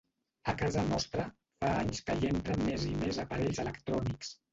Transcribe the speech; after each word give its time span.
A 0.51 0.53
casa 0.59 0.83
nostra, 0.91 1.25
fa 1.63 1.69
anys 1.81 2.01
que 2.07 2.15
hi 2.21 2.29
entren 2.31 2.65
més 2.71 2.87
i 2.93 2.95
més 3.03 3.21
aparells 3.25 3.61
electrònics. 3.65 4.33